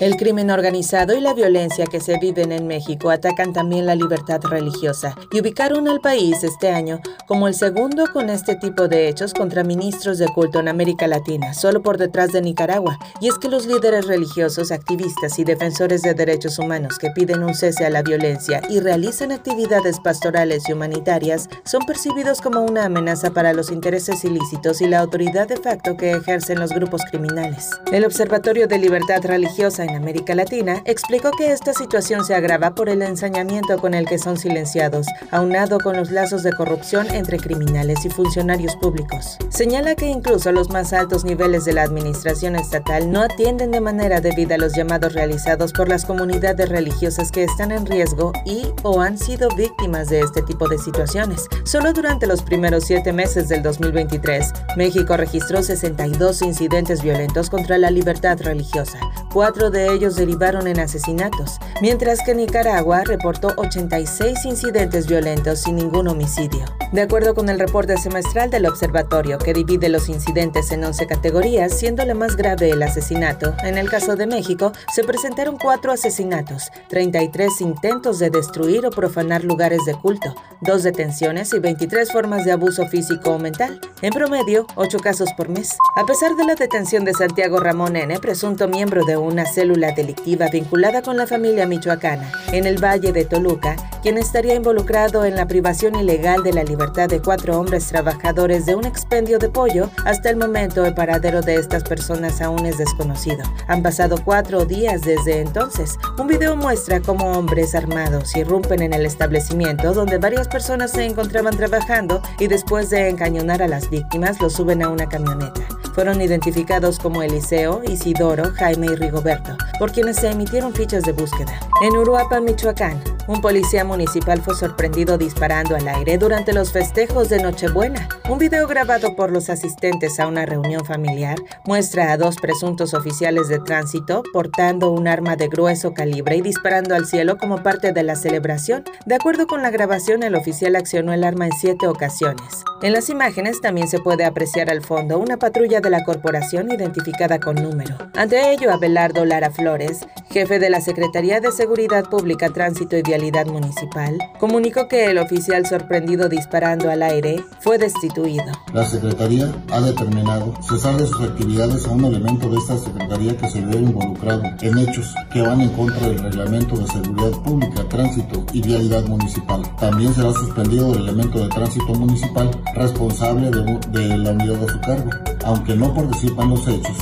El 0.00 0.16
crimen 0.16 0.50
organizado 0.50 1.16
y 1.16 1.20
la 1.20 1.34
violencia 1.34 1.86
que 1.86 2.00
se 2.00 2.18
viven 2.18 2.50
en 2.50 2.66
México 2.66 3.10
atacan 3.10 3.52
también 3.52 3.86
la 3.86 3.94
libertad 3.94 4.40
religiosa 4.42 5.14
y 5.30 5.40
ubicaron 5.40 5.86
al 5.86 6.00
país 6.00 6.42
este 6.42 6.68
año 6.70 7.00
como 7.28 7.46
el 7.46 7.54
segundo 7.54 8.06
con 8.12 8.28
este 8.28 8.56
tipo 8.56 8.88
de 8.88 9.08
hechos 9.08 9.32
contra 9.32 9.62
ministros 9.62 10.18
de 10.18 10.26
culto 10.26 10.58
en 10.58 10.66
América 10.66 11.06
Latina, 11.06 11.54
solo 11.54 11.80
por 11.80 11.96
detrás 11.96 12.32
de 12.32 12.42
Nicaragua. 12.42 12.98
Y 13.20 13.28
es 13.28 13.38
que 13.38 13.48
los 13.48 13.66
líderes 13.66 14.08
religiosos, 14.08 14.72
activistas 14.72 15.38
y 15.38 15.44
defensores 15.44 16.02
de 16.02 16.14
derechos 16.14 16.58
humanos 16.58 16.98
que 16.98 17.10
piden 17.10 17.44
un 17.44 17.54
cese 17.54 17.86
a 17.86 17.90
la 17.90 18.02
violencia 18.02 18.62
y 18.68 18.80
realizan 18.80 19.30
actividades 19.30 20.00
pastorales 20.00 20.68
y 20.68 20.72
humanitarias 20.72 21.48
son 21.64 21.86
percibidos 21.86 22.40
como 22.40 22.62
una 22.62 22.86
amenaza 22.86 23.30
para 23.30 23.52
los 23.52 23.70
intereses 23.70 24.24
ilícitos 24.24 24.80
y 24.80 24.88
la 24.88 24.98
autoridad 24.98 25.46
de 25.46 25.56
facto 25.56 25.96
que 25.96 26.10
ejercen 26.10 26.58
los 26.58 26.70
grupos 26.70 27.02
criminales. 27.08 27.70
El 27.92 28.04
Observatorio 28.04 28.66
de 28.66 28.78
Libertad 28.78 29.22
Religiosa 29.22 29.83
en 29.84 29.94
América 29.96 30.34
Latina, 30.34 30.82
explicó 30.84 31.30
que 31.30 31.52
esta 31.52 31.72
situación 31.72 32.24
se 32.24 32.34
agrava 32.34 32.74
por 32.74 32.88
el 32.88 33.02
ensañamiento 33.02 33.78
con 33.78 33.94
el 33.94 34.06
que 34.06 34.18
son 34.18 34.36
silenciados, 34.36 35.06
aunado 35.30 35.78
con 35.78 35.96
los 35.96 36.10
lazos 36.10 36.42
de 36.42 36.52
corrupción 36.52 37.10
entre 37.10 37.38
criminales 37.38 38.04
y 38.04 38.10
funcionarios 38.10 38.76
públicos. 38.76 39.38
Señala 39.50 39.94
que 39.94 40.06
incluso 40.06 40.50
los 40.52 40.70
más 40.70 40.92
altos 40.92 41.24
niveles 41.24 41.64
de 41.64 41.74
la 41.74 41.82
administración 41.82 42.56
estatal 42.56 43.10
no 43.10 43.22
atienden 43.22 43.70
de 43.70 43.80
manera 43.80 44.20
debida 44.20 44.58
los 44.58 44.74
llamados 44.74 45.12
realizados 45.12 45.72
por 45.72 45.88
las 45.88 46.04
comunidades 46.04 46.68
religiosas 46.68 47.30
que 47.30 47.44
están 47.44 47.70
en 47.70 47.86
riesgo 47.86 48.32
y 48.44 48.66
o 48.82 49.00
han 49.00 49.18
sido 49.18 49.48
víctimas 49.56 50.08
de 50.08 50.20
este 50.20 50.42
tipo 50.42 50.68
de 50.68 50.78
situaciones. 50.78 51.46
Solo 51.64 51.92
durante 51.92 52.26
los 52.26 52.42
primeros 52.42 52.84
siete 52.84 53.12
meses 53.12 53.48
del 53.48 53.62
2023, 53.62 54.52
México 54.76 55.16
registró 55.16 55.62
62 55.62 56.42
incidentes 56.42 57.02
violentos 57.02 57.50
contra 57.50 57.78
la 57.78 57.90
libertad 57.90 58.38
religiosa, 58.40 58.98
cuatro 59.34 59.68
de 59.72 59.92
ellos 59.92 60.14
derivaron 60.14 60.68
en 60.68 60.78
asesinatos, 60.78 61.58
mientras 61.82 62.20
que 62.24 62.36
Nicaragua 62.36 63.02
reportó 63.02 63.48
86 63.56 64.44
incidentes 64.44 65.08
violentos 65.08 65.58
sin 65.58 65.74
ningún 65.74 66.06
homicidio. 66.06 66.64
De 66.92 67.02
acuerdo 67.02 67.34
con 67.34 67.48
el 67.48 67.58
reporte 67.58 67.98
semestral 67.98 68.50
del 68.50 68.66
observatorio, 68.66 69.38
que 69.38 69.52
divide 69.52 69.88
los 69.88 70.08
incidentes 70.08 70.70
en 70.70 70.84
11 70.84 71.08
categorías, 71.08 71.76
siendo 71.76 72.04
la 72.04 72.14
más 72.14 72.36
grave 72.36 72.70
el 72.70 72.80
asesinato, 72.80 73.56
en 73.64 73.76
el 73.76 73.90
caso 73.90 74.14
de 74.14 74.28
México 74.28 74.70
se 74.94 75.02
presentaron 75.02 75.58
cuatro 75.58 75.90
asesinatos, 75.90 76.70
33 76.88 77.60
intentos 77.60 78.20
de 78.20 78.30
destruir 78.30 78.86
o 78.86 78.90
profanar 78.90 79.42
lugares 79.42 79.84
de 79.84 79.94
culto, 79.94 80.36
dos 80.60 80.84
detenciones 80.84 81.52
y 81.52 81.58
23 81.58 82.12
formas 82.12 82.44
de 82.44 82.52
abuso 82.52 82.86
físico 82.86 83.30
o 83.32 83.38
mental, 83.40 83.80
en 84.00 84.12
promedio 84.12 84.68
8 84.76 84.98
casos 85.00 85.30
por 85.36 85.48
mes. 85.48 85.76
A 85.96 86.06
pesar 86.06 86.36
de 86.36 86.44
la 86.44 86.54
detención 86.54 87.04
de 87.04 87.14
Santiago 87.14 87.58
Ramón 87.58 87.96
N., 87.96 88.16
presunto 88.20 88.68
miembro 88.68 89.04
de 89.04 89.23
una 89.24 89.46
célula 89.46 89.92
delictiva 89.92 90.48
vinculada 90.48 91.02
con 91.02 91.16
la 91.16 91.26
familia 91.26 91.66
michoacana 91.66 92.30
en 92.52 92.66
el 92.66 92.82
Valle 92.82 93.12
de 93.12 93.24
Toluca, 93.24 93.76
quien 94.02 94.18
estaría 94.18 94.54
involucrado 94.54 95.24
en 95.24 95.36
la 95.36 95.46
privación 95.46 95.96
ilegal 95.96 96.42
de 96.42 96.52
la 96.52 96.64
libertad 96.64 97.08
de 97.08 97.20
cuatro 97.20 97.58
hombres 97.58 97.88
trabajadores 97.88 98.66
de 98.66 98.74
un 98.74 98.84
expendio 98.84 99.38
de 99.38 99.48
pollo, 99.48 99.90
hasta 100.04 100.30
el 100.30 100.36
momento 100.36 100.84
el 100.84 100.94
paradero 100.94 101.40
de 101.40 101.56
estas 101.56 101.84
personas 101.84 102.40
aún 102.40 102.66
es 102.66 102.78
desconocido. 102.78 103.42
Han 103.68 103.82
pasado 103.82 104.16
cuatro 104.24 104.64
días 104.64 105.02
desde 105.02 105.40
entonces. 105.40 105.98
Un 106.18 106.26
video 106.26 106.56
muestra 106.56 107.00
cómo 107.00 107.32
hombres 107.38 107.74
armados 107.74 108.36
irrumpen 108.36 108.82
en 108.82 108.92
el 108.92 109.06
establecimiento 109.06 109.92
donde 109.92 110.18
varias 110.18 110.48
personas 110.48 110.92
se 110.92 111.04
encontraban 111.04 111.56
trabajando 111.56 112.22
y 112.38 112.46
después 112.46 112.90
de 112.90 113.08
encañonar 113.08 113.62
a 113.62 113.68
las 113.68 113.90
víctimas 113.90 114.40
los 114.40 114.52
suben 114.52 114.82
a 114.82 114.88
una 114.88 115.08
camioneta 115.08 115.62
fueron 115.94 116.20
identificados 116.20 116.98
como 116.98 117.22
Eliseo, 117.22 117.82
Isidoro, 117.84 118.52
Jaime 118.56 118.88
y 118.88 118.96
Rigoberto, 118.96 119.56
por 119.78 119.92
quienes 119.92 120.16
se 120.16 120.30
emitieron 120.30 120.74
fichas 120.74 121.04
de 121.04 121.12
búsqueda. 121.12 121.60
En 121.82 121.96
Uruapan, 121.96 122.44
Michoacán, 122.44 123.00
un 123.26 123.40
policía 123.40 123.84
municipal 123.84 124.42
fue 124.42 124.54
sorprendido 124.54 125.18
disparando 125.18 125.76
al 125.76 125.88
aire 125.88 126.18
durante 126.18 126.52
los 126.52 126.72
festejos 126.72 127.28
de 127.28 127.42
Nochebuena. 127.42 128.08
Un 128.28 128.38
video 128.38 128.66
grabado 128.66 129.16
por 129.16 129.30
los 129.30 129.50
asistentes 129.50 130.20
a 130.20 130.26
una 130.26 130.46
reunión 130.46 130.84
familiar 130.84 131.36
muestra 131.64 132.12
a 132.12 132.16
dos 132.16 132.36
presuntos 132.36 132.94
oficiales 132.94 133.48
de 133.48 133.58
tránsito 133.58 134.22
portando 134.32 134.90
un 134.90 135.08
arma 135.08 135.36
de 135.36 135.48
grueso 135.48 135.94
calibre 135.94 136.36
y 136.36 136.42
disparando 136.42 136.94
al 136.94 137.06
cielo 137.06 137.38
como 137.38 137.62
parte 137.62 137.92
de 137.92 138.02
la 138.02 138.16
celebración. 138.16 138.84
De 139.06 139.14
acuerdo 139.14 139.46
con 139.46 139.62
la 139.62 139.70
grabación, 139.70 140.22
el 140.22 140.34
oficial 140.34 140.76
accionó 140.76 141.12
el 141.12 141.24
arma 141.24 141.46
en 141.46 141.52
siete 141.52 141.86
ocasiones. 141.86 142.64
En 142.82 142.92
las 142.92 143.08
imágenes 143.08 143.60
también 143.60 143.88
se 143.88 143.98
puede 143.98 144.24
apreciar 144.24 144.70
al 144.70 144.82
fondo 144.82 145.18
una 145.18 145.38
patrulla 145.38 145.80
de 145.80 145.90
la 145.90 146.04
corporación 146.04 146.70
identificada 146.70 147.38
con 147.40 147.56
número. 147.56 147.96
Ante 148.14 148.52
ello, 148.52 148.72
Abelardo 148.72 149.24
Lara 149.24 149.50
Flores, 149.50 150.06
jefe 150.30 150.58
de 150.58 150.68
la 150.68 150.80
Secretaría 150.80 151.40
de 151.40 151.50
Seguridad 151.50 152.04
Pública, 152.10 152.50
Tránsito 152.50 152.96
y 152.96 153.02
Municipal, 153.46 154.18
comunicó 154.40 154.88
que 154.88 155.06
el 155.06 155.18
oficial 155.18 155.66
sorprendido 155.66 156.28
disparando 156.28 156.90
al 156.90 157.02
aire 157.02 157.44
fue 157.60 157.78
destituido. 157.78 158.44
La 158.72 158.84
Secretaría 158.84 159.52
ha 159.70 159.80
determinado 159.80 160.52
cesar 160.62 160.96
de 160.96 161.06
sus 161.06 161.22
actividades 161.22 161.86
a 161.86 161.92
un 161.92 162.06
elemento 162.06 162.48
de 162.48 162.58
esta 162.58 162.76
Secretaría 162.76 163.36
que 163.36 163.48
se 163.48 163.60
ve 163.60 163.76
involucrado 163.76 164.42
en 164.60 164.78
hechos 164.78 165.14
que 165.32 165.42
van 165.42 165.60
en 165.60 165.70
contra 165.70 166.08
del 166.08 166.18
Reglamento 166.18 166.76
de 166.76 166.86
Seguridad 166.88 167.42
Pública, 167.42 167.88
Tránsito 167.88 168.44
y 168.52 168.62
Vialidad 168.62 169.04
Municipal. 169.06 169.62
También 169.78 170.12
será 170.12 170.32
suspendido 170.32 170.92
el 170.92 171.02
elemento 171.02 171.38
de 171.38 171.48
tránsito 171.48 171.94
municipal 171.94 172.50
responsable 172.74 173.50
de, 173.50 173.78
de 173.90 174.18
la 174.18 174.32
unidad 174.32 174.58
de 174.58 174.68
su 174.68 174.80
cargo, 174.80 175.10
aunque 175.44 175.76
no 175.76 175.94
participan 175.94 176.50
los 176.50 176.66
hechos, 176.66 176.96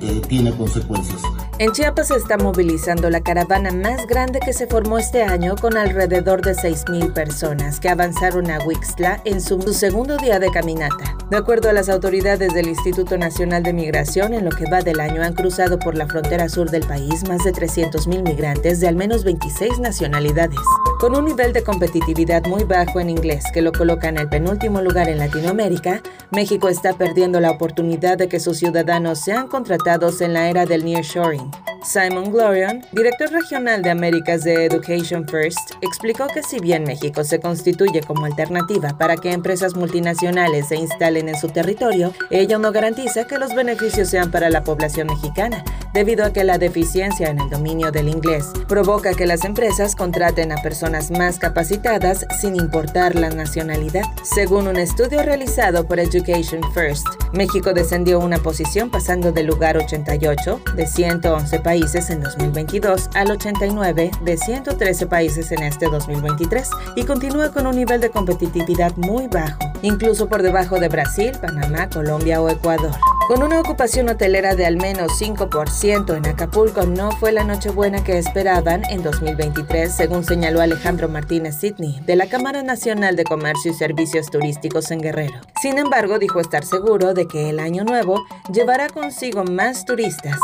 eh, 0.00 0.22
tiene 0.28 0.52
consecuencias. 0.56 1.22
En 1.58 1.72
Chiapas 1.72 2.08
se 2.08 2.16
está 2.16 2.36
movilizando 2.36 3.08
la 3.08 3.22
caravana 3.22 3.70
más 3.70 4.06
grande 4.06 4.40
que 4.44 4.52
se 4.52 4.66
formó 4.66 4.98
este 4.98 5.22
año 5.22 5.56
con 5.56 5.78
alrededor 5.78 6.42
de 6.42 6.52
6.000 6.52 7.14
personas 7.14 7.80
que 7.80 7.88
avanzaron 7.88 8.50
a 8.50 8.58
Huixtla 8.58 9.22
en 9.24 9.40
su, 9.40 9.58
segundo 9.72 10.18
día 10.18 10.38
de 10.38 10.50
caminata. 10.50 11.16
De 11.30 11.38
acuerdo 11.38 11.70
a 11.70 11.72
las 11.72 11.88
autoridades 11.88 12.52
del 12.52 12.68
Instituto 12.68 13.16
Nacional 13.16 13.62
de 13.62 13.72
Migración, 13.72 14.34
en 14.34 14.44
lo 14.44 14.50
que 14.50 14.70
va 14.70 14.82
del 14.82 15.00
año 15.00 15.22
han 15.22 15.32
cruzado 15.32 15.78
por 15.78 15.96
la 15.96 16.06
frontera 16.06 16.50
sur 16.50 16.70
del 16.70 16.86
país 16.86 17.26
más 17.26 17.42
de 17.42 17.54
300.000 17.54 18.22
migrantes 18.22 18.78
de 18.80 18.88
al 18.88 18.96
menos 18.96 19.24
26 19.24 19.78
nacionalidades. 19.78 20.60
Con 21.00 21.16
un 21.16 21.24
nivel 21.24 21.54
de 21.54 21.64
competitividad 21.64 22.44
muy 22.44 22.64
bajo 22.64 23.00
en 23.00 23.08
inglés 23.08 23.44
que 23.54 23.62
lo 23.62 23.72
coloca 23.72 24.10
en 24.10 24.18
el 24.18 24.28
penúltimo 24.28 24.82
lugar 24.82 25.08
en 25.08 25.18
Latinoamérica, 25.18 26.02
México 26.32 26.68
está 26.68 26.92
perdiendo 26.92 27.40
la 27.40 27.50
oportunidad 27.50 28.18
de 28.18 28.28
que 28.28 28.40
sus 28.40 28.58
ciudadanos 28.58 29.20
sean 29.20 29.48
contratados 29.48 30.20
en 30.20 30.34
la 30.34 30.50
era 30.50 30.66
del 30.66 30.84
nearshoring. 30.84 31.45
Simon 31.86 32.32
Glorion, 32.32 32.84
director 32.90 33.30
regional 33.30 33.80
de 33.80 33.90
Américas 33.90 34.42
de 34.42 34.64
Education 34.64 35.26
First, 35.26 35.72
explicó 35.82 36.26
que 36.26 36.42
si 36.42 36.58
bien 36.58 36.82
México 36.82 37.22
se 37.22 37.38
constituye 37.38 38.00
como 38.00 38.26
alternativa 38.26 38.98
para 38.98 39.16
que 39.16 39.30
empresas 39.32 39.76
multinacionales 39.76 40.68
se 40.68 40.76
instalen 40.76 41.28
en 41.28 41.36
su 41.36 41.48
territorio, 41.48 42.12
ello 42.30 42.58
no 42.58 42.72
garantiza 42.72 43.28
que 43.28 43.38
los 43.38 43.54
beneficios 43.54 44.08
sean 44.08 44.32
para 44.32 44.50
la 44.50 44.64
población 44.64 45.06
mexicana, 45.06 45.64
debido 45.96 46.26
a 46.26 46.32
que 46.34 46.44
la 46.44 46.58
deficiencia 46.58 47.30
en 47.30 47.40
el 47.40 47.48
dominio 47.48 47.90
del 47.90 48.10
inglés 48.10 48.52
provoca 48.68 49.14
que 49.14 49.24
las 49.24 49.46
empresas 49.46 49.96
contraten 49.96 50.52
a 50.52 50.56
personas 50.56 51.10
más 51.10 51.38
capacitadas 51.38 52.26
sin 52.38 52.54
importar 52.54 53.14
la 53.14 53.30
nacionalidad. 53.30 54.02
Según 54.22 54.68
un 54.68 54.76
estudio 54.76 55.22
realizado 55.22 55.86
por 55.86 55.98
Education 55.98 56.60
First, 56.74 57.06
México 57.32 57.72
descendió 57.72 58.18
una 58.18 58.36
posición 58.36 58.90
pasando 58.90 59.32
del 59.32 59.46
lugar 59.46 59.78
88 59.78 60.60
de 60.74 60.86
111 60.86 61.60
países 61.60 62.10
en 62.10 62.20
2022 62.20 63.08
al 63.14 63.30
89 63.30 64.10
de 64.22 64.36
113 64.36 65.06
países 65.06 65.50
en 65.50 65.62
este 65.62 65.86
2023 65.86 66.68
y 66.96 67.04
continúa 67.04 67.52
con 67.52 67.66
un 67.66 67.74
nivel 67.74 68.02
de 68.02 68.10
competitividad 68.10 68.94
muy 68.96 69.28
bajo, 69.28 69.60
incluso 69.80 70.28
por 70.28 70.42
debajo 70.42 70.78
de 70.78 70.90
Brasil, 70.90 71.32
Panamá, 71.40 71.88
Colombia 71.88 72.42
o 72.42 72.50
Ecuador. 72.50 72.92
Con 73.26 73.42
una 73.42 73.58
ocupación 73.58 74.08
hotelera 74.08 74.54
de 74.54 74.66
al 74.66 74.76
menos 74.76 75.20
5% 75.20 76.16
en 76.16 76.26
Acapulco 76.26 76.86
no 76.86 77.10
fue 77.10 77.32
la 77.32 77.42
Nochebuena 77.42 78.04
que 78.04 78.18
esperaban 78.18 78.84
en 78.88 79.02
2023, 79.02 79.92
según 79.92 80.22
señaló 80.22 80.60
Alejandro 80.60 81.08
Martínez 81.08 81.56
Sidney, 81.56 81.98
de 82.06 82.14
la 82.14 82.28
Cámara 82.28 82.62
Nacional 82.62 83.16
de 83.16 83.24
Comercio 83.24 83.72
y 83.72 83.74
Servicios 83.74 84.30
Turísticos 84.30 84.92
en 84.92 85.00
Guerrero. 85.00 85.40
Sin 85.60 85.76
embargo, 85.78 86.20
dijo 86.20 86.38
estar 86.38 86.64
seguro 86.64 87.14
de 87.14 87.26
que 87.26 87.50
el 87.50 87.58
año 87.58 87.82
nuevo 87.82 88.24
llevará 88.52 88.88
consigo 88.88 89.42
más 89.42 89.84
turistas. 89.84 90.38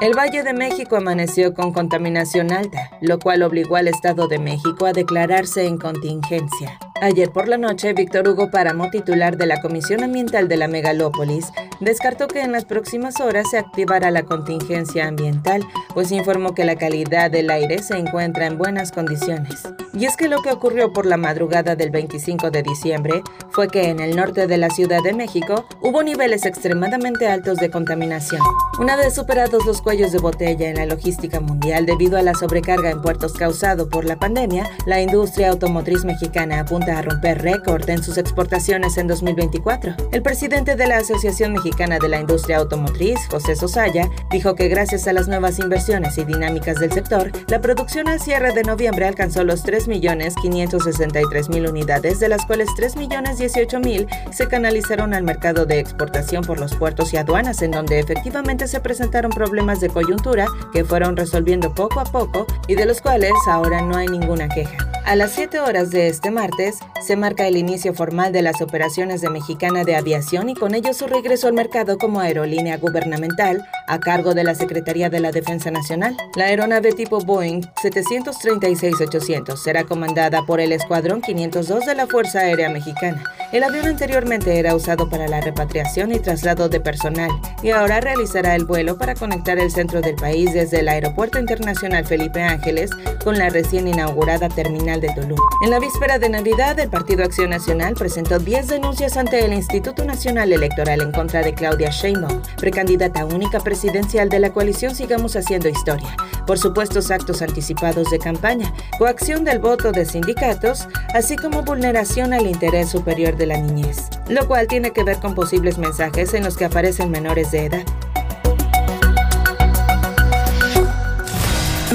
El 0.00 0.18
Valle 0.18 0.42
de 0.42 0.54
México 0.54 0.96
amaneció 0.96 1.54
con 1.54 1.72
contaminación 1.72 2.50
alta, 2.50 2.90
lo 3.00 3.20
cual 3.20 3.44
obligó 3.44 3.76
al 3.76 3.86
Estado 3.86 4.26
de 4.26 4.40
México 4.40 4.86
a 4.86 4.92
declararse 4.92 5.68
en 5.68 5.78
contingencia. 5.78 6.80
Ayer 7.00 7.30
por 7.32 7.48
la 7.48 7.58
noche, 7.58 7.92
Víctor 7.92 8.28
Hugo 8.28 8.50
Páramo, 8.50 8.88
titular 8.88 9.36
de 9.36 9.46
la 9.46 9.60
Comisión 9.60 10.04
Ambiental 10.04 10.46
de 10.46 10.56
la 10.56 10.68
Megalópolis, 10.68 11.46
descartó 11.80 12.28
que 12.28 12.40
en 12.40 12.52
las 12.52 12.64
próximas 12.64 13.20
horas 13.20 13.50
se 13.50 13.58
activará 13.58 14.12
la 14.12 14.22
contingencia 14.22 15.08
ambiental, 15.08 15.64
pues 15.92 16.12
informó 16.12 16.54
que 16.54 16.64
la 16.64 16.76
calidad 16.76 17.32
del 17.32 17.50
aire 17.50 17.82
se 17.82 17.98
encuentra 17.98 18.46
en 18.46 18.58
buenas 18.58 18.92
condiciones. 18.92 19.62
Y 19.92 20.06
es 20.06 20.16
que 20.16 20.28
lo 20.28 20.40
que 20.40 20.52
ocurrió 20.52 20.92
por 20.92 21.04
la 21.04 21.16
madrugada 21.16 21.74
del 21.74 21.90
25 21.90 22.50
de 22.50 22.62
diciembre 22.62 23.22
fue 23.50 23.68
que 23.68 23.88
en 23.88 24.00
el 24.00 24.16
norte 24.16 24.46
de 24.46 24.56
la 24.56 24.70
Ciudad 24.70 25.02
de 25.02 25.14
México 25.14 25.66
hubo 25.82 26.02
niveles 26.02 26.46
extremadamente 26.46 27.28
altos 27.28 27.58
de 27.58 27.70
contaminación. 27.70 28.40
Una 28.78 28.96
vez 28.96 29.14
superados 29.14 29.66
los 29.66 29.82
cuellos 29.82 30.12
de 30.12 30.18
botella 30.18 30.68
en 30.68 30.76
la 30.76 30.86
logística 30.86 31.40
mundial 31.40 31.86
debido 31.86 32.18
a 32.18 32.22
la 32.22 32.34
sobrecarga 32.34 32.90
en 32.90 33.02
puertos 33.02 33.34
causado 33.34 33.88
por 33.88 34.04
la 34.04 34.16
pandemia, 34.16 34.68
la 34.86 35.00
industria 35.00 35.50
automotriz 35.50 36.04
mexicana 36.04 36.60
apunta 36.60 36.83
a 36.92 37.02
romper 37.02 37.42
récord 37.42 37.88
en 37.88 38.02
sus 38.02 38.18
exportaciones 38.18 38.96
en 38.98 39.06
2024. 39.06 39.94
El 40.12 40.22
presidente 40.22 40.76
de 40.76 40.86
la 40.86 40.98
Asociación 40.98 41.52
Mexicana 41.52 41.98
de 41.98 42.08
la 42.08 42.20
Industria 42.20 42.58
Automotriz, 42.58 43.18
José 43.30 43.56
Sosaya, 43.56 44.10
dijo 44.30 44.54
que 44.54 44.68
gracias 44.68 45.06
a 45.06 45.12
las 45.12 45.28
nuevas 45.28 45.58
inversiones 45.58 46.18
y 46.18 46.24
dinámicas 46.24 46.80
del 46.80 46.92
sector, 46.92 47.30
la 47.48 47.60
producción 47.60 48.08
al 48.08 48.20
cierre 48.20 48.52
de 48.52 48.62
noviembre 48.62 49.06
alcanzó 49.06 49.44
los 49.44 49.64
3.563.000 49.64 51.68
unidades, 51.68 52.20
de 52.20 52.28
las 52.28 52.44
cuales 52.46 52.68
3.018.000 52.70 54.32
se 54.32 54.48
canalizaron 54.48 55.14
al 55.14 55.22
mercado 55.22 55.66
de 55.66 55.78
exportación 55.78 56.44
por 56.44 56.60
los 56.60 56.74
puertos 56.74 57.12
y 57.12 57.16
aduanas, 57.16 57.62
en 57.62 57.70
donde 57.70 57.98
efectivamente 57.98 58.68
se 58.68 58.80
presentaron 58.80 59.30
problemas 59.30 59.80
de 59.80 59.88
coyuntura 59.88 60.46
que 60.72 60.84
fueron 60.84 61.16
resolviendo 61.16 61.74
poco 61.74 62.00
a 62.00 62.04
poco 62.04 62.46
y 62.68 62.74
de 62.74 62.86
los 62.86 63.00
cuales 63.00 63.32
ahora 63.48 63.82
no 63.82 63.96
hay 63.96 64.08
ninguna 64.08 64.48
queja. 64.48 64.93
A 65.06 65.16
las 65.16 65.32
7 65.32 65.60
horas 65.60 65.90
de 65.90 66.08
este 66.08 66.30
martes 66.30 66.78
se 67.02 67.14
marca 67.14 67.46
el 67.46 67.58
inicio 67.58 67.92
formal 67.92 68.32
de 68.32 68.40
las 68.40 68.62
operaciones 68.62 69.20
de 69.20 69.28
Mexicana 69.28 69.84
de 69.84 69.96
Aviación 69.96 70.48
y 70.48 70.54
con 70.54 70.74
ello 70.74 70.94
su 70.94 71.06
regreso 71.06 71.46
al 71.46 71.52
mercado 71.52 71.98
como 71.98 72.20
aerolínea 72.20 72.78
gubernamental 72.78 73.62
a 73.86 74.00
cargo 74.00 74.32
de 74.32 74.44
la 74.44 74.54
Secretaría 74.54 75.10
de 75.10 75.20
la 75.20 75.30
Defensa 75.30 75.70
Nacional. 75.70 76.16
La 76.36 76.46
aeronave 76.46 76.92
tipo 76.92 77.20
Boeing 77.20 77.60
736-800 77.82 79.58
será 79.58 79.84
comandada 79.84 80.46
por 80.46 80.58
el 80.58 80.72
Escuadrón 80.72 81.20
502 81.20 81.84
de 81.84 81.94
la 81.94 82.06
Fuerza 82.06 82.40
Aérea 82.40 82.70
Mexicana. 82.70 83.22
El 83.52 83.62
avión 83.62 83.86
anteriormente 83.86 84.58
era 84.58 84.74
usado 84.74 85.10
para 85.10 85.28
la 85.28 85.42
repatriación 85.42 86.12
y 86.12 86.18
traslado 86.18 86.70
de 86.70 86.80
personal 86.80 87.30
y 87.62 87.70
ahora 87.70 88.00
realizará 88.00 88.54
el 88.54 88.64
vuelo 88.64 88.96
para 88.96 89.14
conectar 89.14 89.58
el 89.58 89.70
centro 89.70 90.00
del 90.00 90.14
país 90.14 90.54
desde 90.54 90.80
el 90.80 90.88
Aeropuerto 90.88 91.38
Internacional 91.38 92.06
Felipe 92.06 92.42
Ángeles 92.42 92.90
con 93.22 93.36
la 93.36 93.50
recién 93.50 93.86
inaugurada 93.86 94.48
terminal 94.48 94.93
de. 95.00 95.14
En 95.62 95.70
la 95.70 95.78
víspera 95.78 96.18
de 96.18 96.28
Navidad, 96.28 96.78
el 96.78 96.90
Partido 96.90 97.24
Acción 97.24 97.50
Nacional 97.50 97.94
presentó 97.94 98.38
10 98.38 98.68
denuncias 98.68 99.16
ante 99.16 99.44
el 99.44 99.52
Instituto 99.52 100.04
Nacional 100.04 100.52
Electoral 100.52 101.00
en 101.00 101.12
contra 101.12 101.42
de 101.42 101.54
Claudia 101.54 101.90
Sheinbaum, 101.90 102.42
precandidata 102.56 103.24
única 103.24 103.60
presidencial 103.60 104.28
de 104.28 104.40
la 104.40 104.52
coalición 104.52 104.94
Sigamos 104.94 105.36
Haciendo 105.36 105.68
Historia, 105.68 106.16
por 106.46 106.58
supuestos 106.58 107.10
actos 107.10 107.42
anticipados 107.42 108.10
de 108.10 108.18
campaña, 108.18 108.72
coacción 108.98 109.44
del 109.44 109.58
voto 109.58 109.92
de 109.92 110.04
sindicatos, 110.04 110.88
así 111.14 111.36
como 111.36 111.62
vulneración 111.62 112.32
al 112.32 112.46
interés 112.46 112.90
superior 112.90 113.36
de 113.36 113.46
la 113.46 113.58
niñez, 113.58 114.08
lo 114.28 114.46
cual 114.46 114.66
tiene 114.66 114.92
que 114.92 115.04
ver 115.04 115.18
con 115.18 115.34
posibles 115.34 115.78
mensajes 115.78 116.34
en 116.34 116.44
los 116.44 116.56
que 116.56 116.66
aparecen 116.66 117.10
menores 117.10 117.50
de 117.50 117.66
edad. 117.66 117.84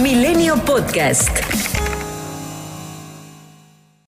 Milenio 0.01 0.55
Podcast. 0.63 1.48